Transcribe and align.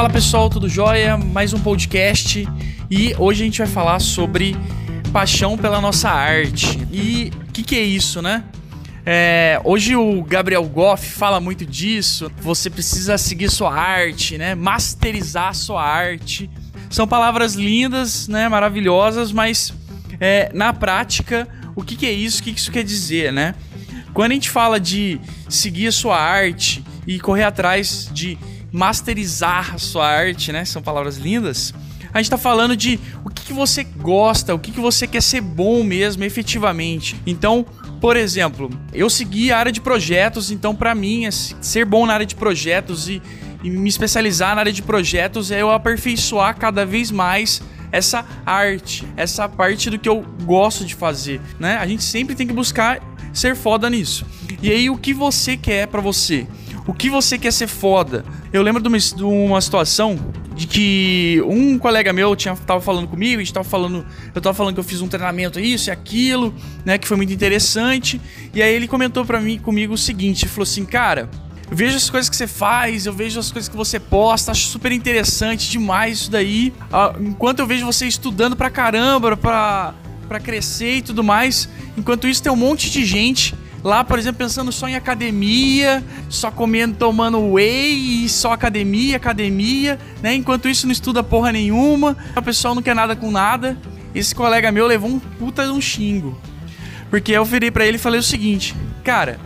Fala 0.00 0.08
pessoal, 0.08 0.48
tudo 0.48 0.66
jóia? 0.66 1.18
Mais 1.18 1.52
um 1.52 1.60
podcast 1.60 2.48
e 2.90 3.14
hoje 3.18 3.42
a 3.42 3.44
gente 3.44 3.58
vai 3.58 3.66
falar 3.66 3.98
sobre 4.00 4.56
paixão 5.12 5.58
pela 5.58 5.78
nossa 5.78 6.08
arte. 6.08 6.78
E 6.90 7.30
o 7.46 7.52
que, 7.52 7.62
que 7.62 7.76
é 7.76 7.82
isso, 7.82 8.22
né? 8.22 8.42
É, 9.04 9.60
hoje 9.62 9.94
o 9.94 10.22
Gabriel 10.22 10.64
Goff 10.64 11.06
fala 11.06 11.38
muito 11.38 11.66
disso. 11.66 12.32
Você 12.38 12.70
precisa 12.70 13.18
seguir 13.18 13.50
sua 13.50 13.74
arte, 13.74 14.38
né? 14.38 14.54
Masterizar 14.54 15.54
sua 15.54 15.84
arte. 15.84 16.48
São 16.88 17.06
palavras 17.06 17.52
lindas, 17.52 18.26
né? 18.26 18.48
Maravilhosas, 18.48 19.30
mas 19.32 19.70
é, 20.18 20.50
na 20.54 20.72
prática, 20.72 21.46
o 21.76 21.82
que, 21.82 21.94
que 21.94 22.06
é 22.06 22.12
isso? 22.12 22.40
O 22.40 22.44
que, 22.44 22.54
que 22.54 22.58
isso 22.58 22.72
quer 22.72 22.84
dizer, 22.84 23.34
né? 23.34 23.54
Quando 24.14 24.30
a 24.30 24.34
gente 24.34 24.48
fala 24.48 24.80
de 24.80 25.20
seguir 25.46 25.92
sua 25.92 26.18
arte 26.18 26.82
e 27.06 27.20
correr 27.20 27.44
atrás 27.44 28.08
de 28.14 28.38
masterizar 28.72 29.74
a 29.74 29.78
sua 29.78 30.06
arte, 30.06 30.52
né? 30.52 30.64
São 30.64 30.82
palavras 30.82 31.16
lindas. 31.16 31.74
A 32.12 32.18
gente 32.18 32.30
tá 32.30 32.38
falando 32.38 32.76
de 32.76 32.98
o 33.24 33.30
que, 33.30 33.46
que 33.46 33.52
você 33.52 33.84
gosta, 33.84 34.54
o 34.54 34.58
que, 34.58 34.72
que 34.72 34.80
você 34.80 35.06
quer 35.06 35.22
ser 35.22 35.40
bom 35.40 35.84
mesmo, 35.84 36.24
efetivamente. 36.24 37.20
Então, 37.24 37.64
por 38.00 38.16
exemplo, 38.16 38.70
eu 38.92 39.08
segui 39.08 39.52
a 39.52 39.58
área 39.58 39.70
de 39.70 39.80
projetos, 39.80 40.50
então 40.50 40.74
para 40.74 40.94
mim, 40.94 41.30
ser 41.30 41.84
bom 41.84 42.06
na 42.06 42.14
área 42.14 42.26
de 42.26 42.34
projetos 42.34 43.08
e, 43.08 43.22
e 43.62 43.70
me 43.70 43.88
especializar 43.88 44.54
na 44.54 44.60
área 44.62 44.72
de 44.72 44.82
projetos 44.82 45.50
é 45.50 45.62
eu 45.62 45.70
aperfeiçoar 45.70 46.56
cada 46.56 46.84
vez 46.84 47.10
mais 47.10 47.62
essa 47.92 48.24
arte, 48.46 49.06
essa 49.16 49.48
parte 49.48 49.90
do 49.90 49.98
que 49.98 50.08
eu 50.08 50.24
gosto 50.44 50.84
de 50.84 50.94
fazer, 50.94 51.40
né? 51.58 51.76
A 51.76 51.86
gente 51.86 52.02
sempre 52.02 52.34
tem 52.34 52.46
que 52.46 52.52
buscar 52.52 53.00
ser 53.32 53.54
foda 53.54 53.88
nisso. 53.88 54.26
E 54.62 54.70
aí 54.70 54.90
o 54.90 54.96
que 54.96 55.14
você 55.14 55.56
quer 55.56 55.86
para 55.86 56.00
você? 56.00 56.46
O 56.90 56.92
que 56.92 57.08
você 57.08 57.38
quer 57.38 57.52
ser 57.52 57.68
foda? 57.68 58.24
Eu 58.52 58.62
lembro 58.62 58.82
de 58.82 58.88
uma, 58.88 58.98
de 58.98 59.22
uma 59.22 59.60
situação 59.60 60.18
de 60.56 60.66
que 60.66 61.40
um 61.46 61.78
colega 61.78 62.12
meu 62.12 62.34
tinha, 62.34 62.56
tava 62.56 62.80
falando 62.80 63.06
comigo, 63.06 63.36
a 63.36 63.44
gente 63.44 63.54
tava 63.54 63.62
falando, 63.62 64.04
eu 64.34 64.40
tava 64.40 64.52
falando 64.54 64.74
que 64.74 64.80
eu 64.80 64.84
fiz 64.84 65.00
um 65.00 65.06
treinamento 65.06 65.60
isso 65.60 65.88
e 65.88 65.92
aquilo, 65.92 66.52
né, 66.84 66.98
que 66.98 67.06
foi 67.06 67.16
muito 67.16 67.32
interessante. 67.32 68.20
E 68.52 68.60
aí 68.60 68.74
ele 68.74 68.88
comentou 68.88 69.24
para 69.24 69.40
mim 69.40 69.56
comigo 69.56 69.94
o 69.94 69.96
seguinte, 69.96 70.48
falou 70.48 70.64
assim: 70.64 70.84
"Cara, 70.84 71.30
eu 71.70 71.76
vejo 71.76 71.96
as 71.96 72.10
coisas 72.10 72.28
que 72.28 72.34
você 72.34 72.48
faz, 72.48 73.06
eu 73.06 73.12
vejo 73.12 73.38
as 73.38 73.52
coisas 73.52 73.68
que 73.68 73.76
você 73.76 74.00
posta, 74.00 74.50
acho 74.50 74.66
super 74.66 74.90
interessante 74.90 75.70
demais 75.70 76.22
isso 76.22 76.30
daí. 76.32 76.72
Ah, 76.92 77.14
enquanto 77.20 77.60
eu 77.60 77.68
vejo 77.68 77.86
você 77.86 78.08
estudando 78.08 78.56
pra 78.56 78.68
caramba, 78.68 79.36
pra, 79.36 79.94
pra 80.26 80.40
crescer 80.40 80.96
e 80.96 81.02
tudo 81.02 81.22
mais, 81.22 81.68
enquanto 81.96 82.26
isso 82.26 82.42
tem 82.42 82.50
um 82.50 82.56
monte 82.56 82.90
de 82.90 83.04
gente 83.04 83.54
Lá, 83.82 84.04
por 84.04 84.18
exemplo, 84.18 84.38
pensando 84.38 84.70
só 84.70 84.86
em 84.88 84.94
academia, 84.94 86.04
só 86.28 86.50
comendo, 86.50 86.96
tomando 86.96 87.52
whey, 87.52 88.28
só 88.28 88.52
academia, 88.52 89.16
academia, 89.16 89.98
né? 90.22 90.34
Enquanto 90.34 90.68
isso 90.68 90.86
não 90.86 90.92
estuda 90.92 91.22
porra 91.22 91.50
nenhuma, 91.50 92.16
o 92.36 92.42
pessoal 92.42 92.74
não 92.74 92.82
quer 92.82 92.94
nada 92.94 93.16
com 93.16 93.30
nada. 93.30 93.78
Esse 94.14 94.34
colega 94.34 94.70
meu 94.70 94.86
levou 94.86 95.08
um 95.08 95.18
puta 95.18 95.64
de 95.64 95.70
um 95.70 95.80
xingo. 95.80 96.38
Porque 97.08 97.32
eu 97.32 97.44
virei 97.44 97.70
para 97.70 97.86
ele 97.86 97.96
e 97.96 98.00
falei 98.00 98.20
o 98.20 98.22
seguinte: 98.22 98.76
"Cara, 99.02 99.40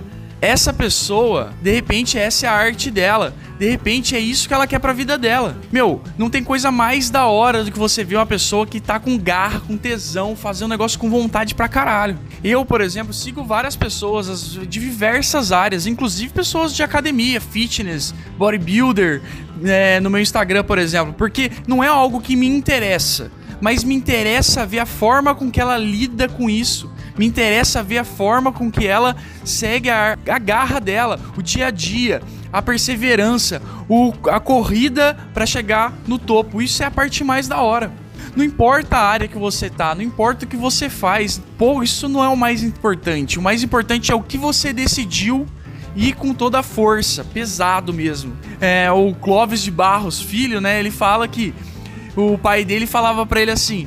essa 0.44 0.72
pessoa, 0.72 1.52
de 1.62 1.72
repente 1.72 2.18
essa 2.18 2.46
é 2.46 2.48
a 2.48 2.52
arte 2.52 2.90
dela. 2.90 3.34
De 3.58 3.70
repente 3.70 4.16
é 4.16 4.18
isso 4.18 4.48
que 4.48 4.54
ela 4.54 4.66
quer 4.66 4.80
pra 4.80 4.92
vida 4.92 5.16
dela. 5.16 5.56
Meu, 5.70 6.02
não 6.18 6.28
tem 6.28 6.42
coisa 6.42 6.72
mais 6.72 7.08
da 7.08 7.26
hora 7.26 7.62
do 7.62 7.70
que 7.70 7.78
você 7.78 8.02
ver 8.02 8.16
uma 8.16 8.26
pessoa 8.26 8.66
que 8.66 8.80
tá 8.80 8.98
com 8.98 9.16
garra, 9.16 9.60
com 9.60 9.76
tesão, 9.76 10.34
fazendo 10.34 10.66
um 10.66 10.70
negócio 10.70 10.98
com 10.98 11.08
vontade 11.08 11.54
pra 11.54 11.68
caralho. 11.68 12.18
Eu, 12.42 12.64
por 12.64 12.80
exemplo, 12.80 13.14
sigo 13.14 13.44
várias 13.44 13.76
pessoas 13.76 14.52
de 14.52 14.66
diversas 14.66 15.52
áreas, 15.52 15.86
inclusive 15.86 16.32
pessoas 16.32 16.74
de 16.74 16.82
academia, 16.82 17.40
fitness, 17.40 18.12
bodybuilder, 18.36 19.22
é, 19.64 20.00
no 20.00 20.10
meu 20.10 20.20
Instagram, 20.20 20.64
por 20.64 20.78
exemplo, 20.78 21.14
porque 21.16 21.50
não 21.66 21.82
é 21.82 21.86
algo 21.86 22.20
que 22.20 22.34
me 22.34 22.48
interessa, 22.48 23.30
mas 23.64 23.82
me 23.82 23.94
interessa 23.94 24.66
ver 24.66 24.80
a 24.80 24.84
forma 24.84 25.34
com 25.34 25.50
que 25.50 25.58
ela 25.58 25.78
lida 25.78 26.28
com 26.28 26.50
isso. 26.50 26.92
Me 27.16 27.24
interessa 27.24 27.82
ver 27.82 27.96
a 27.96 28.04
forma 28.04 28.52
com 28.52 28.70
que 28.70 28.86
ela 28.86 29.16
segue 29.42 29.88
a, 29.88 30.18
a 30.28 30.38
garra 30.38 30.78
dela, 30.78 31.18
o 31.34 31.40
dia 31.40 31.68
a 31.68 31.70
dia, 31.70 32.20
a 32.52 32.60
perseverança, 32.60 33.62
o, 33.88 34.12
a 34.28 34.38
corrida 34.38 35.16
para 35.32 35.46
chegar 35.46 35.94
no 36.06 36.18
topo. 36.18 36.60
Isso 36.60 36.82
é 36.82 36.86
a 36.86 36.90
parte 36.90 37.24
mais 37.24 37.48
da 37.48 37.62
hora. 37.62 37.90
Não 38.36 38.44
importa 38.44 38.98
a 38.98 39.08
área 39.08 39.28
que 39.28 39.38
você 39.38 39.70
tá, 39.70 39.94
não 39.94 40.02
importa 40.02 40.44
o 40.44 40.48
que 40.48 40.58
você 40.58 40.90
faz. 40.90 41.40
Pô, 41.56 41.82
isso 41.82 42.06
não 42.06 42.22
é 42.22 42.28
o 42.28 42.36
mais 42.36 42.62
importante. 42.62 43.38
O 43.38 43.42
mais 43.42 43.62
importante 43.62 44.12
é 44.12 44.14
o 44.14 44.22
que 44.22 44.36
você 44.36 44.74
decidiu 44.74 45.46
e 45.96 46.12
com 46.12 46.34
toda 46.34 46.58
a 46.58 46.62
força, 46.62 47.24
pesado 47.24 47.94
mesmo. 47.94 48.36
É, 48.60 48.92
o 48.92 49.14
Clóvis 49.14 49.62
de 49.62 49.70
Barros, 49.70 50.20
filho, 50.20 50.60
né? 50.60 50.78
Ele 50.78 50.90
fala 50.90 51.26
que 51.26 51.54
o 52.16 52.38
pai 52.38 52.64
dele 52.64 52.86
falava 52.86 53.24
para 53.26 53.40
ele 53.40 53.50
assim: 53.50 53.86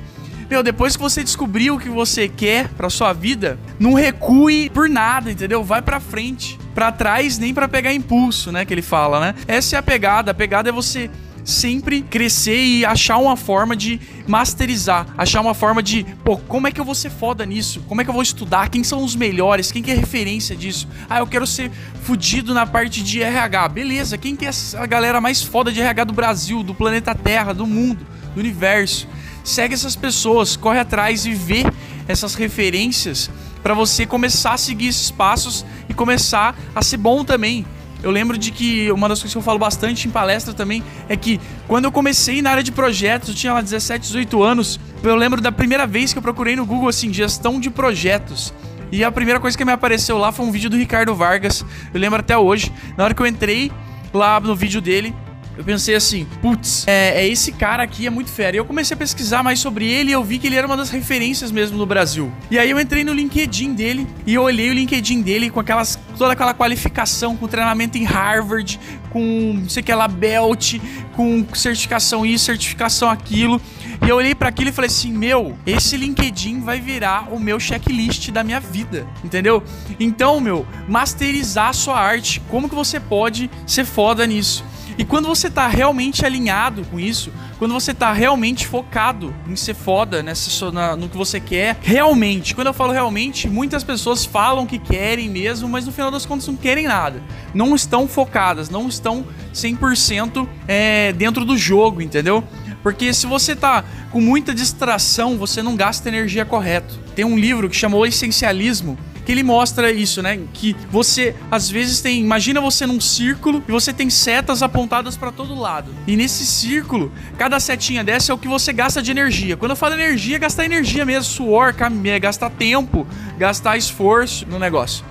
meu, 0.50 0.64
depois 0.64 0.96
que 0.96 1.02
você 1.02 1.24
descobriu 1.24 1.76
o 1.76 1.80
que 1.80 1.90
você 1.90 2.30
quer 2.30 2.70
pra 2.70 2.90
sua 2.90 3.12
vida, 3.12 3.60
não 3.78 3.94
recue 3.94 4.70
por 4.70 4.88
nada, 4.88 5.30
entendeu? 5.30 5.62
Vai 5.64 5.82
pra 5.82 6.00
frente. 6.00 6.58
Pra 6.74 6.92
trás, 6.92 7.38
nem 7.38 7.54
para 7.54 7.68
pegar 7.68 7.94
impulso, 7.94 8.52
né? 8.52 8.64
Que 8.64 8.74
ele 8.74 8.82
fala, 8.82 9.20
né? 9.20 9.36
Essa 9.48 9.76
é 9.76 9.80
a 9.80 9.84
pegada. 9.84 10.32
A 10.32 10.34
pegada 10.34 10.70
é 10.70 10.72
você 10.72 11.10
sempre 11.48 12.02
crescer 12.02 12.62
e 12.62 12.86
achar 12.86 13.18
uma 13.18 13.38
forma 13.38 13.76
de 13.76 14.00
masterizar, 14.28 15.08
achar 15.18 15.40
uma 15.40 15.54
forma 15.54 15.82
de, 15.82 16.06
pô, 16.24 16.36
como 16.38 16.68
é 16.68 16.72
que 16.72 16.82
eu 16.82 16.86
vou 16.86 16.94
ser 16.94 17.10
foda 17.10 17.46
nisso? 17.46 17.82
Como 17.88 18.02
é 18.02 18.04
que 18.04 18.10
eu 18.10 18.14
vou 18.14 18.22
estudar? 18.22 18.70
Quem 18.70 18.84
são 18.84 19.04
os 19.04 19.16
melhores? 19.16 19.72
Quem 19.72 19.82
que 19.82 19.90
é 19.90 19.96
referência 19.96 20.56
disso? 20.56 20.88
Ah, 21.10 21.20
eu 21.20 21.28
quero 21.28 21.48
ser 21.48 21.72
fudido 22.04 22.54
na 22.54 22.68
parte 22.68 23.02
de 23.02 23.22
RH. 23.22 23.70
Beleza, 23.70 24.18
quem 24.18 24.36
que 24.36 24.46
é 24.46 24.52
a 24.76 24.86
galera 24.86 25.22
mais 25.22 25.42
foda 25.42 25.72
de 25.72 25.80
RH 25.80 26.04
do 26.04 26.14
Brasil, 26.14 26.62
do 26.62 26.76
planeta 26.76 27.16
Terra, 27.16 27.54
do 27.54 27.66
mundo, 27.66 28.06
do 28.36 28.40
universo? 28.42 29.08
segue 29.48 29.74
essas 29.74 29.96
pessoas, 29.96 30.58
corre 30.58 30.80
atrás 30.80 31.26
e 31.26 31.34
vê 31.34 31.64
essas 32.08 32.36
referências 32.36 33.30
para 33.64 33.74
você 33.74 34.06
começar 34.06 34.54
a 34.54 34.58
seguir 34.58 34.88
esses 34.88 35.10
passos 35.10 35.66
e 35.90 35.94
começar 35.94 36.56
a 36.76 36.82
ser 36.82 36.98
bom 36.98 37.24
também. 37.24 37.66
Eu 38.08 38.12
lembro 38.14 38.38
de 38.38 38.52
que 38.52 38.90
uma 38.90 39.10
das 39.10 39.20
coisas 39.20 39.34
que 39.34 39.38
eu 39.38 39.42
falo 39.42 39.60
bastante 39.60 40.08
em 40.08 40.12
palestra 40.12 40.54
também 40.54 40.82
é 41.10 41.18
que 41.18 41.42
quando 41.68 41.84
eu 41.84 41.92
comecei 41.92 42.42
na 42.42 42.52
área 42.52 42.64
de 42.64 42.72
projetos, 42.72 43.28
eu 43.28 43.36
tinha 43.36 43.52
lá 43.52 43.60
17, 43.60 44.02
18 44.02 44.42
anos, 44.42 44.80
eu 45.04 45.14
lembro 45.14 45.42
da 45.42 45.52
primeira 45.52 45.86
vez 45.86 46.14
que 46.14 46.18
eu 46.18 46.22
procurei 46.22 46.56
no 46.56 46.66
Google 46.66 46.88
assim, 46.88 47.12
gestão 47.12 47.60
de 47.60 47.70
projetos. 47.70 48.54
E 48.94 49.04
a 49.04 49.12
primeira 49.12 49.42
coisa 49.42 49.58
que 49.58 49.66
me 49.66 49.74
apareceu 49.74 50.18
lá 50.18 50.32
foi 50.32 50.46
um 50.46 50.52
vídeo 50.52 50.70
do 50.70 50.78
Ricardo 50.78 51.14
Vargas. 51.14 51.66
Eu 51.94 52.00
lembro 52.00 52.22
até 52.22 52.38
hoje. 52.38 52.72
Na 52.96 53.04
hora 53.04 53.14
que 53.14 53.22
eu 53.22 53.28
entrei 53.28 53.74
lá 54.14 54.40
no 54.40 54.56
vídeo 54.56 54.80
dele, 54.80 55.14
eu 55.58 55.64
pensei 55.66 55.96
assim, 55.96 56.26
putz, 56.42 56.88
é, 56.88 57.24
é, 57.24 57.28
esse 57.28 57.52
cara 57.52 57.82
aqui 57.82 58.08
é 58.08 58.10
muito 58.10 58.30
fera. 58.30 58.56
E 58.56 58.60
eu 58.60 58.64
comecei 58.64 58.96
a 58.96 58.98
pesquisar 58.98 59.44
mais 59.44 59.60
sobre 59.60 59.86
ele 59.86 60.12
e 60.12 60.14
eu 60.14 60.24
vi 60.24 60.38
que 60.38 60.48
ele 60.48 60.56
era 60.56 60.66
uma 60.66 60.78
das 60.78 60.92
referências 60.92 61.52
mesmo 61.52 61.78
no 61.78 61.86
Brasil. 61.86 62.32
E 62.50 62.58
aí 62.58 62.70
eu 62.70 62.80
entrei 62.80 63.04
no 63.04 63.12
LinkedIn 63.12 63.74
dele 63.74 64.08
e 64.26 64.36
eu 64.36 64.44
olhei 64.44 64.70
o 64.70 64.74
LinkedIn 64.74 65.22
dele 65.22 65.50
com 65.50 65.60
aquelas 65.60 66.00
toda 66.18 66.34
aquela 66.34 66.54
qualificação, 66.54 67.36
com 67.38 67.48
treinamento 67.48 67.98
em 67.98 68.04
Harvard, 68.04 68.80
com 69.10 69.64
sei 69.70 69.84
que 69.84 69.94
lá, 69.94 70.08
Belt, 70.08 70.76
com 71.16 71.46
certificação 71.54 72.26
isso, 72.26 72.46
certificação 72.46 73.10
aquilo. 73.10 73.62
E 74.06 74.10
eu 74.10 74.16
olhei 74.16 74.36
para 74.36 74.50
aquilo 74.50 74.70
e 74.70 74.74
falei 74.74 74.88
assim: 74.88 75.12
meu, 75.12 75.58
esse 75.66 75.98
LinkedIn 75.98 76.62
vai 76.62 76.80
virar 76.80 77.34
o 77.34 77.40
meu 77.40 77.60
checklist 77.60 78.30
da 78.32 78.44
minha 78.44 78.60
vida, 78.60 79.08
entendeu? 79.24 79.64
Então, 80.00 80.40
meu, 80.40 80.68
masterizar 80.88 81.70
a 81.70 81.74
sua 81.74 82.00
arte. 82.00 82.42
Como 82.50 82.70
que 82.70 82.76
você 82.76 83.00
pode 83.00 83.50
ser 83.66 83.86
foda 83.86 84.26
nisso? 84.26 84.64
E 84.98 85.06
quando 85.06 85.28
você 85.28 85.50
tá 85.50 85.68
realmente 85.68 86.26
alinhado 86.26 86.84
com 86.86 87.00
isso, 87.00 87.32
quando 87.58 87.74
você 87.74 87.94
tá 87.94 88.14
realmente 88.14 88.68
focado 88.68 89.34
em 89.48 89.56
ser 89.56 89.74
foda 89.74 90.22
nessa, 90.22 90.72
na, 90.72 90.96
no 90.96 91.10
que 91.10 91.18
você 91.18 91.40
quer, 91.40 91.78
realmente, 91.82 92.54
quando 92.54 92.68
eu 92.68 92.74
falo 92.74 92.92
realmente, 92.92 93.50
muitas 93.50 93.84
pessoas 93.84 94.26
falam 94.26 94.66
que 94.66 94.78
querem 94.78 95.30
mesmo, 95.30 95.68
mas 95.68 95.86
no 95.86 95.92
final 95.92 96.12
das 96.12 96.26
contas 96.26 96.48
não 96.48 96.56
querem 96.56 96.88
nada. 96.88 97.22
Não 97.54 97.76
estão 97.76 98.08
focadas, 98.08 98.70
não 98.70 98.88
estão 98.88 99.26
100% 99.54 100.48
é, 100.68 101.14
dentro 101.14 101.44
do 101.44 101.58
jogo, 101.58 102.02
entendeu? 102.02 102.44
Porque 102.84 103.14
se 103.14 103.26
você 103.26 103.56
tá 103.56 103.84
com 104.12 104.22
muita 104.22 104.54
distração, 104.54 105.38
você 105.38 105.62
não 105.64 105.76
gasta 105.76 106.08
energia 106.08 106.46
correto. 106.46 107.00
Tem 107.16 107.26
um 107.26 107.38
livro 107.38 107.70
que 107.70 107.76
chamou 107.76 108.06
Essencialismo, 108.06 108.98
que 109.28 109.34
ele 109.34 109.44
mostra 109.44 109.92
isso, 109.92 110.22
né? 110.22 110.40
Que 110.54 110.74
você 110.90 111.36
às 111.52 111.70
vezes 111.70 112.00
tem, 112.00 112.22
imagina 112.22 112.62
você 112.62 112.88
num 112.88 113.02
círculo 113.02 113.62
e 113.68 113.72
você 113.74 113.92
tem 113.92 114.10
setas 114.10 114.64
apontadas 114.64 115.18
para 115.18 115.34
todo 115.34 115.54
lado. 115.54 115.94
E 116.08 116.16
nesse 116.16 116.46
círculo, 116.46 117.12
cada 117.38 117.60
setinha 117.60 118.06
dessa 118.06 118.32
é 118.32 118.34
o 118.36 118.38
que 118.38 118.48
você 118.48 118.72
gasta 118.72 119.02
de 119.02 119.12
energia. 119.12 119.58
Quando 119.58 119.72
eu 119.72 119.76
falo 119.76 119.96
energia, 119.96 120.38
é 120.38 120.40
gastar 120.40 120.64
energia 120.64 121.04
mesmo, 121.04 121.26
suor, 121.26 121.76
é 122.06 122.20
gastar 122.22 122.50
tempo, 122.52 123.06
gastar 123.38 123.76
esforço 123.76 124.48
no 124.48 124.58
negócio. 124.58 125.04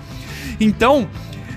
Então, 0.59 1.07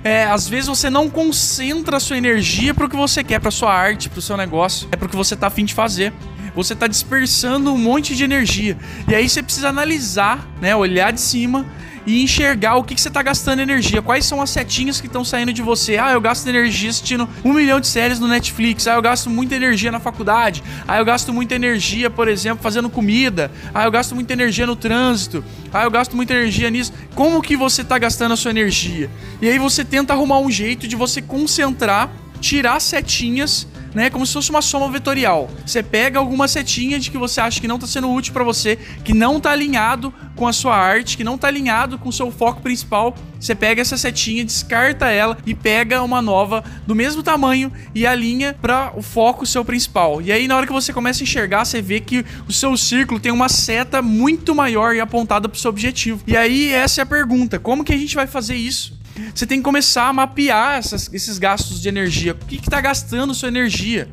é, 0.05 0.25
às 0.25 0.47
vezes 0.47 0.69
você 0.69 0.91
não 0.91 1.09
concentra 1.09 1.97
a 1.97 2.01
sua 2.01 2.19
energia 2.19 2.75
para 2.75 2.85
o 2.85 2.91
que 2.91 2.97
você 2.97 3.25
quer, 3.25 3.41
para 3.41 3.51
sua 3.51 3.73
arte, 3.73 4.11
para 4.11 4.19
o 4.19 4.23
seu 4.23 4.37
negócio, 4.37 4.87
é 4.93 4.97
para 4.97 5.07
o 5.07 5.09
que 5.09 5.17
você 5.17 5.35
tá 5.35 5.47
afim 5.47 5.65
de 5.65 5.73
fazer. 5.73 6.13
Você 6.55 6.73
está 6.73 6.87
dispersando 6.87 7.73
um 7.73 7.79
monte 7.79 8.15
de 8.15 8.25
energia. 8.25 8.77
E 9.09 9.15
aí 9.15 9.29
você 9.29 9.43
precisa 9.43 9.69
analisar, 9.69 10.49
né? 10.61 10.75
Olhar 10.75 11.13
de 11.13 11.21
cima 11.21 11.67
e 12.07 12.23
enxergar 12.23 12.77
o 12.77 12.85
que, 12.85 12.95
que 12.95 13.01
você 13.01 13.09
está 13.09 13.23
gastando 13.23 13.61
energia. 13.61 14.01
Quais 14.01 14.25
são 14.25 14.41
as 14.41 14.51
setinhas 14.51 15.01
que 15.01 15.07
estão 15.07 15.25
saindo 15.25 15.53
de 15.53 15.63
você? 15.63 15.97
Ah, 15.99 16.13
eu 16.13 16.21
gasto 16.21 16.47
energia 16.47 16.91
assistindo 16.91 17.29
um 17.45 17.53
milhão 17.53 17.81
de 17.81 17.87
séries 17.87 18.19
no 18.19 18.27
Netflix. 18.27 18.87
Ah, 18.87 18.95
eu 18.95 19.03
gasto 19.03 19.29
muita 19.29 19.55
energia 19.55 19.93
na 19.93 20.01
faculdade. 20.01 20.63
Ah, 20.87 20.99
eu 20.99 21.05
gasto 21.05 21.33
muita 21.33 21.55
energia, 21.55 22.11
por 22.11 22.29
exemplo, 22.29 22.63
fazendo 22.63 22.89
comida. 22.89 23.51
Ah, 23.75 23.85
eu 23.85 23.91
gasto 23.91 24.15
muita 24.15 24.33
energia 24.33 24.67
no 24.67 24.77
trânsito. 24.77 25.45
Ah, 25.73 25.85
eu 25.85 25.91
gasto 25.91 26.17
muita 26.17 26.33
energia 26.33 26.71
nisso. 26.71 26.93
Como 27.15 27.41
que 27.43 27.57
você 27.57 27.83
está 27.83 27.99
gastando 27.99 28.33
a 28.33 28.37
sua 28.37 28.51
energia? 28.51 29.11
E 29.41 29.49
aí 29.49 29.59
você 29.59 29.85
tenta 29.85 30.13
arrumar 30.13 30.39
um 30.39 30.51
jeito 30.51 30.89
de 30.89 30.97
você 30.97 31.21
concentrar, 31.21 32.11
tirar 32.41 32.81
setinhas 32.81 33.67
né? 33.95 34.11
Como 34.11 34.27
se 34.27 34.33
fosse 34.33 34.51
uma 34.51 34.63
soma 34.63 34.91
vetorial. 34.91 35.51
Você 35.67 35.83
pega 35.83 36.19
alguma 36.19 36.49
setinha 36.49 36.99
de 36.99 37.11
que 37.11 37.19
você 37.19 37.41
acha 37.41 37.61
que 37.61 37.69
não 37.69 37.77
está 37.77 37.87
sendo 37.87 38.11
útil 38.11 38.33
para 38.33 38.45
você, 38.45 38.77
que 39.05 39.13
não 39.13 39.37
está 39.37 39.51
alinhado 39.51 40.13
com 40.37 40.47
a 40.47 40.53
sua 40.53 40.77
arte, 40.77 41.17
que 41.17 41.25
não 41.25 41.35
está 41.35 41.49
alinhado 41.49 41.99
com 41.99 42.09
o 42.09 42.13
seu 42.13 42.31
foco 42.31 42.61
principal. 42.61 43.15
Você 43.39 43.55
pega 43.55 43.81
essa 43.81 43.97
setinha, 43.97 44.45
descarta 44.45 45.09
ela 45.09 45.37
e 45.47 45.55
pega 45.55 46.03
uma 46.03 46.21
nova 46.21 46.63
do 46.87 46.95
mesmo 46.95 47.23
tamanho 47.23 47.73
e 47.95 48.07
alinha 48.07 48.55
para 48.61 48.93
o 48.95 49.03
foco 49.03 49.47
seu 49.47 49.65
principal. 49.65 50.21
E 50.21 50.31
aí 50.31 50.47
na 50.47 50.57
hora 50.57 50.67
que 50.67 50.73
você 50.73 50.93
começa 50.93 51.23
a 51.23 51.25
enxergar, 51.25 51.65
você 51.65 51.81
vê 51.83 52.01
que 52.01 52.25
o 52.49 52.53
seu 52.53 52.77
círculo 52.77 53.19
tem 53.19 53.33
uma 53.33 53.49
seta 53.49 54.03
muito 54.03 54.55
maior 54.55 54.95
e 54.95 55.01
apontada 55.01 55.49
para 55.49 55.57
o 55.57 55.61
seu 55.61 55.71
objetivo. 55.71 56.23
E 56.27 56.37
aí 56.37 56.73
essa 56.73 57.01
é 57.01 57.03
a 57.03 57.07
pergunta: 57.07 57.59
como 57.59 57.85
que 57.85 57.93
a 57.93 57.99
gente 57.99 58.15
vai 58.15 58.27
fazer 58.27 58.55
isso? 58.55 59.00
Você 59.35 59.47
tem 59.47 59.59
que 59.59 59.65
começar 59.65 60.09
a 60.09 60.13
mapear 60.13 60.79
essas, 60.79 61.13
esses 61.13 61.39
gastos 61.39 61.81
de 61.81 61.89
energia. 61.89 62.33
O 62.33 62.47
que 62.47 62.57
está 62.57 62.81
gastando 62.81 63.35
sua 63.35 63.49
energia? 63.49 64.09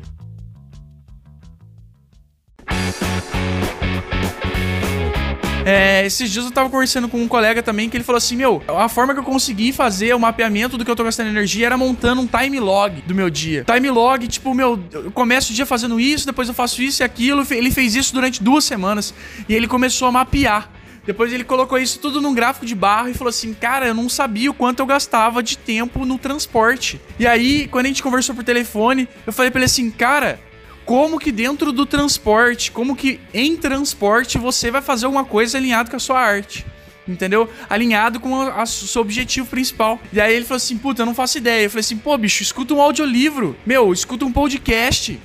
É, 5.70 6.06
esses 6.06 6.30
dias 6.30 6.46
eu 6.46 6.50
tava 6.50 6.70
conversando 6.70 7.10
com 7.10 7.22
um 7.22 7.28
colega 7.28 7.62
também 7.62 7.90
que 7.90 7.96
ele 7.98 8.02
falou 8.02 8.16
assim: 8.16 8.34
Meu, 8.36 8.62
a 8.68 8.88
forma 8.88 9.12
que 9.12 9.20
eu 9.20 9.24
consegui 9.24 9.70
fazer 9.70 10.14
o 10.14 10.18
mapeamento 10.18 10.78
do 10.78 10.84
que 10.84 10.90
eu 10.90 10.96
tô 10.96 11.04
gastando 11.04 11.28
energia 11.28 11.66
era 11.66 11.76
montando 11.76 12.22
um 12.22 12.26
time 12.26 12.58
log 12.58 13.02
do 13.06 13.14
meu 13.14 13.28
dia. 13.28 13.66
Time 13.70 13.90
log, 13.90 14.26
tipo, 14.28 14.54
meu, 14.54 14.82
eu 14.90 15.10
começo 15.10 15.52
o 15.52 15.54
dia 15.54 15.66
fazendo 15.66 16.00
isso, 16.00 16.24
depois 16.24 16.48
eu 16.48 16.54
faço 16.54 16.80
isso 16.80 17.02
e 17.02 17.04
aquilo. 17.04 17.46
Ele 17.50 17.70
fez 17.70 17.94
isso 17.94 18.14
durante 18.14 18.42
duas 18.42 18.64
semanas 18.64 19.12
e 19.46 19.54
ele 19.54 19.68
começou 19.68 20.08
a 20.08 20.12
mapear. 20.12 20.70
Depois 21.08 21.32
ele 21.32 21.42
colocou 21.42 21.78
isso 21.78 21.98
tudo 22.00 22.20
num 22.20 22.34
gráfico 22.34 22.66
de 22.66 22.74
barra 22.74 23.08
e 23.08 23.14
falou 23.14 23.30
assim: 23.30 23.54
Cara, 23.54 23.86
eu 23.86 23.94
não 23.94 24.10
sabia 24.10 24.50
o 24.50 24.54
quanto 24.54 24.80
eu 24.80 24.84
gastava 24.84 25.42
de 25.42 25.56
tempo 25.56 26.04
no 26.04 26.18
transporte. 26.18 27.00
E 27.18 27.26
aí, 27.26 27.66
quando 27.68 27.86
a 27.86 27.88
gente 27.88 28.02
conversou 28.02 28.34
por 28.34 28.44
telefone, 28.44 29.08
eu 29.26 29.32
falei 29.32 29.50
pra 29.50 29.60
ele 29.60 29.64
assim: 29.64 29.90
Cara, 29.90 30.38
como 30.84 31.18
que 31.18 31.32
dentro 31.32 31.72
do 31.72 31.86
transporte, 31.86 32.70
como 32.70 32.94
que 32.94 33.18
em 33.32 33.56
transporte 33.56 34.36
você 34.36 34.70
vai 34.70 34.82
fazer 34.82 35.06
alguma 35.06 35.24
coisa 35.24 35.56
alinhado 35.56 35.88
com 35.88 35.96
a 35.96 35.98
sua 35.98 36.20
arte? 36.20 36.66
Entendeu? 37.08 37.48
Alinhado 37.70 38.20
com 38.20 38.34
o 38.34 38.66
seu 38.66 39.00
objetivo 39.00 39.46
principal. 39.46 39.98
E 40.12 40.20
aí 40.20 40.34
ele 40.34 40.44
falou 40.44 40.58
assim: 40.58 40.76
Puta, 40.76 41.00
eu 41.00 41.06
não 41.06 41.14
faço 41.14 41.38
ideia. 41.38 41.64
Eu 41.64 41.70
falei 41.70 41.80
assim: 41.80 41.96
Pô, 41.96 42.18
bicho, 42.18 42.42
escuta 42.42 42.74
um 42.74 42.82
audiolivro. 42.82 43.56
Meu, 43.64 43.94
escuta 43.94 44.26
um 44.26 44.32
podcast 44.32 45.18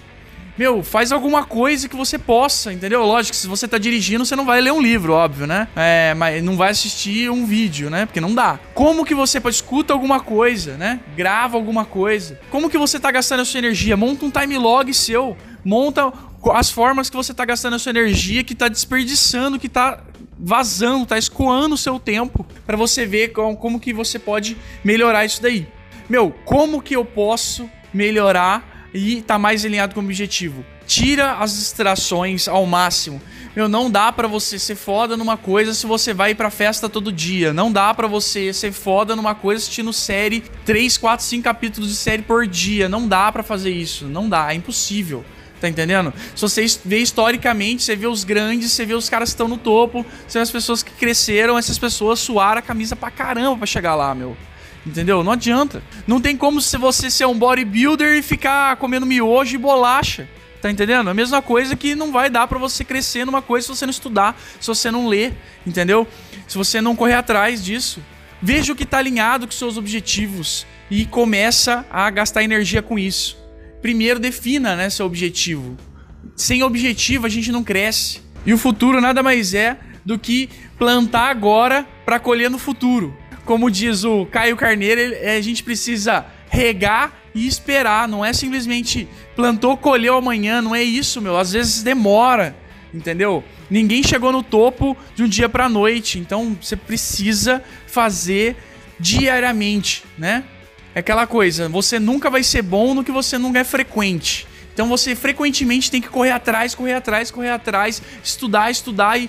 meu, 0.57 0.83
faz 0.83 1.11
alguma 1.11 1.43
coisa 1.45 1.89
que 1.89 1.95
você 1.95 2.19
possa, 2.19 2.71
entendeu? 2.71 3.03
Lógico 3.03 3.35
se 3.35 3.47
você 3.47 3.67
tá 3.67 3.77
dirigindo, 3.77 4.25
você 4.25 4.35
não 4.35 4.45
vai 4.45 4.61
ler 4.61 4.71
um 4.71 4.81
livro, 4.81 5.13
óbvio, 5.13 5.47
né? 5.47 5.67
É, 5.75 6.13
mas 6.13 6.43
não 6.43 6.55
vai 6.55 6.69
assistir 6.69 7.29
um 7.31 7.45
vídeo, 7.45 7.89
né? 7.89 8.05
Porque 8.05 8.21
não 8.21 8.35
dá. 8.35 8.59
Como 8.73 9.03
que 9.03 9.15
você 9.15 9.39
pode 9.39 9.55
escuta 9.63 9.93
alguma 9.93 10.19
coisa, 10.19 10.75
né? 10.77 10.99
Grava 11.15 11.55
alguma 11.55 11.85
coisa. 11.85 12.39
Como 12.49 12.69
que 12.69 12.77
você 12.77 12.99
tá 12.99 13.11
gastando 13.11 13.41
a 13.41 13.45
sua 13.45 13.59
energia? 13.59 13.95
Monta 13.95 14.25
um 14.25 14.29
time 14.29 14.57
log 14.57 14.93
seu. 14.93 15.37
Monta 15.63 16.11
as 16.53 16.69
formas 16.69 17.09
que 17.09 17.15
você 17.15 17.33
tá 17.33 17.45
gastando 17.45 17.75
a 17.75 17.79
sua 17.79 17.91
energia, 17.91 18.43
que 18.43 18.53
tá 18.53 18.67
desperdiçando, 18.67 19.57
que 19.57 19.69
tá 19.69 20.01
vazando, 20.37 21.05
tá 21.05 21.17
escoando 21.17 21.75
o 21.75 21.77
seu 21.77 21.97
tempo 21.99 22.45
para 22.65 22.75
você 22.75 23.05
ver 23.05 23.29
como, 23.29 23.55
como 23.55 23.79
que 23.79 23.93
você 23.93 24.19
pode 24.19 24.57
melhorar 24.83 25.23
isso 25.23 25.41
daí. 25.41 25.65
Meu, 26.09 26.35
como 26.43 26.81
que 26.81 26.95
eu 26.95 27.05
posso 27.05 27.69
melhorar 27.93 28.72
e 28.93 29.21
tá 29.21 29.39
mais 29.39 29.65
alinhado 29.65 29.95
com 29.95 30.01
o 30.01 30.03
objetivo. 30.03 30.65
Tira 30.85 31.33
as 31.33 31.57
distrações 31.57 32.47
ao 32.47 32.65
máximo. 32.65 33.21
Meu, 33.55 33.67
não 33.67 33.89
dá 33.89 34.11
para 34.11 34.27
você 34.27 34.59
ser 34.59 34.75
foda 34.75 35.15
numa 35.15 35.37
coisa 35.37 35.73
se 35.73 35.85
você 35.85 36.13
vai 36.13 36.35
pra 36.35 36.49
festa 36.49 36.89
todo 36.89 37.11
dia. 37.11 37.53
Não 37.53 37.71
dá 37.71 37.93
para 37.93 38.07
você 38.07 38.51
ser 38.51 38.71
foda 38.71 39.15
numa 39.15 39.35
coisa 39.35 39.61
assistindo 39.61 39.93
série 39.93 40.41
3, 40.65 40.97
4, 40.97 41.25
5 41.25 41.43
capítulos 41.43 41.89
de 41.89 41.95
série 41.95 42.21
por 42.21 42.45
dia. 42.45 42.89
Não 42.89 43.07
dá 43.07 43.31
para 43.31 43.43
fazer 43.43 43.71
isso. 43.71 44.05
Não 44.05 44.27
dá, 44.27 44.51
é 44.51 44.55
impossível. 44.55 45.23
Tá 45.61 45.69
entendendo? 45.69 46.13
Se 46.35 46.41
você 46.41 46.65
vê 46.83 46.97
historicamente, 46.97 47.83
você 47.83 47.95
vê 47.95 48.05
os 48.05 48.25
grandes, 48.25 48.71
você 48.71 48.85
vê 48.85 48.95
os 48.95 49.07
caras 49.07 49.29
que 49.29 49.35
estão 49.35 49.47
no 49.47 49.57
topo, 49.57 50.05
você 50.27 50.37
vê 50.37 50.43
as 50.43 50.51
pessoas 50.51 50.83
que 50.83 50.91
cresceram, 50.91 51.57
essas 51.57 51.79
pessoas 51.79 52.19
suaram 52.19 52.59
a 52.59 52.61
camisa 52.61 52.97
pra 52.97 53.09
caramba 53.09 53.59
pra 53.59 53.65
chegar 53.65 53.95
lá, 53.95 54.13
meu. 54.13 54.35
Entendeu? 54.85 55.23
Não 55.23 55.31
adianta. 55.31 55.81
Não 56.05 56.19
tem 56.19 56.35
como 56.35 56.61
se 56.61 56.77
você 56.77 57.09
ser 57.09 57.25
um 57.25 57.37
bodybuilder 57.37 58.17
e 58.17 58.21
ficar 58.21 58.75
comendo 58.77 59.05
miojo 59.05 59.55
e 59.55 59.57
bolacha. 59.57 60.27
Tá 60.61 60.71
entendendo? 60.71 61.09
A 61.09 61.13
mesma 61.13 61.41
coisa 61.41 61.75
que 61.75 61.95
não 61.95 62.11
vai 62.11 62.29
dar 62.29 62.47
para 62.47 62.59
você 62.59 62.83
crescer 62.83 63.25
numa 63.25 63.41
coisa 63.41 63.67
se 63.67 63.75
você 63.75 63.85
não 63.85 63.91
estudar, 63.91 64.39
se 64.59 64.67
você 64.67 64.89
não 64.89 65.07
ler, 65.07 65.33
entendeu? 65.65 66.07
Se 66.47 66.57
você 66.57 66.79
não 66.79 66.95
correr 66.95 67.15
atrás 67.15 67.63
disso. 67.63 68.01
Veja 68.41 68.73
o 68.73 68.75
que 68.75 68.85
tá 68.85 68.97
alinhado 68.97 69.45
com 69.45 69.53
seus 69.53 69.77
objetivos 69.77 70.65
e 70.89 71.05
começa 71.05 71.85
a 71.89 72.09
gastar 72.09 72.43
energia 72.43 72.81
com 72.81 72.99
isso. 72.99 73.37
Primeiro 73.81 74.19
defina, 74.19 74.75
né, 74.75 74.89
seu 74.89 75.05
objetivo. 75.05 75.77
Sem 76.35 76.63
objetivo 76.63 77.25
a 77.25 77.29
gente 77.29 77.51
não 77.51 77.63
cresce. 77.63 78.21
E 78.45 78.53
o 78.53 78.57
futuro 78.57 78.99
nada 78.99 79.23
mais 79.23 79.53
é 79.53 79.77
do 80.05 80.19
que 80.19 80.49
plantar 80.77 81.29
agora 81.29 81.85
para 82.05 82.19
colher 82.19 82.49
no 82.49 82.57
futuro 82.57 83.17
como 83.45 83.69
diz 83.69 84.03
o 84.03 84.25
Caio 84.25 84.55
Carneiro, 84.55 85.01
a 85.27 85.41
gente 85.41 85.63
precisa 85.63 86.25
regar 86.49 87.13
e 87.35 87.47
esperar. 87.47 88.07
Não 88.07 88.23
é 88.23 88.31
simplesmente 88.31 89.07
plantou, 89.35 89.75
colheu 89.75 90.15
amanhã. 90.15 90.61
Não 90.61 90.75
é 90.75 90.83
isso, 90.83 91.21
meu. 91.21 91.37
Às 91.37 91.51
vezes 91.53 91.83
demora, 91.83 92.55
entendeu? 92.93 93.43
Ninguém 93.69 94.03
chegou 94.03 94.31
no 94.31 94.43
topo 94.43 94.95
de 95.15 95.23
um 95.23 95.27
dia 95.27 95.49
para 95.49 95.67
noite. 95.67 96.19
Então 96.19 96.57
você 96.61 96.75
precisa 96.75 97.63
fazer 97.87 98.55
diariamente, 98.99 100.03
né? 100.17 100.43
É 100.95 100.99
aquela 100.99 101.25
coisa, 101.25 101.67
você 101.67 101.99
nunca 101.99 102.29
vai 102.29 102.43
ser 102.43 102.61
bom 102.61 102.93
no 102.93 103.03
que 103.03 103.11
você 103.11 103.37
nunca 103.39 103.59
é 103.59 103.63
frequente. 103.63 104.47
Então 104.71 104.87
você 104.87 105.15
frequentemente 105.15 105.89
tem 105.89 105.99
que 105.99 106.07
correr 106.07 106.31
atrás, 106.31 106.75
correr 106.75 106.93
atrás, 106.93 107.31
correr 107.31 107.49
atrás, 107.49 108.01
estudar, 108.23 108.69
estudar 108.69 109.19
e 109.19 109.27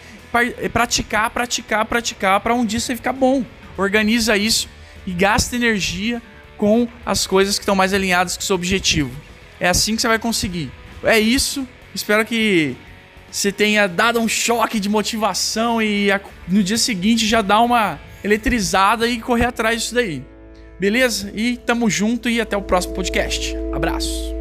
praticar, 0.72 1.31
praticar, 1.31 1.84
praticar 1.87 2.40
para 2.40 2.55
um 2.55 2.66
dia 2.66 2.81
você 2.81 2.94
ficar 2.94 3.14
bom 3.14 3.44
organiza 3.76 4.37
isso 4.37 4.69
e 5.06 5.12
gasta 5.12 5.56
energia 5.56 6.23
com 6.56 6.88
as 7.05 7.26
coisas 7.26 7.59
que 7.59 7.62
estão 7.62 7.75
mais 7.75 7.93
alinhadas 7.93 8.37
com 8.37 8.43
o 8.43 8.44
seu 8.44 8.56
objetivo. 8.56 9.11
É 9.61 9.69
assim 9.69 9.97
que 9.97 10.03
você 10.03 10.09
vai 10.09 10.19
conseguir. 10.19 10.71
É 11.02 11.19
isso. 11.19 11.66
Espero 11.95 12.25
que 12.25 12.76
você 13.31 13.50
tenha 13.50 13.87
dado 13.87 14.21
um 14.21 14.28
choque 14.28 14.78
de 14.78 14.88
motivação 14.88 15.83
e 15.83 16.09
no 16.49 16.62
dia 16.62 16.78
seguinte 16.78 17.26
já 17.26 17.43
dá 17.43 17.61
uma 17.61 17.99
eletrizada 18.23 19.07
e 19.07 19.21
correr 19.21 19.47
atrás 19.47 19.83
disso 19.83 19.95
daí. 19.95 20.23
Beleza? 20.78 21.31
E 21.35 21.57
tamo 21.57 21.88
junto 21.88 22.28
e 22.28 22.40
até 22.40 22.57
o 22.57 22.62
próximo 22.62 22.95
podcast. 22.95 23.54
Abraço. 23.73 24.34